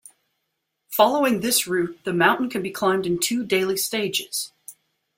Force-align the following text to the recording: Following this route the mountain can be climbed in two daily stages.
Following 0.89 1.41
this 1.41 1.67
route 1.67 1.99
the 2.05 2.11
mountain 2.11 2.49
can 2.49 2.63
be 2.63 2.71
climbed 2.71 3.05
in 3.05 3.19
two 3.19 3.45
daily 3.45 3.77
stages. 3.77 4.51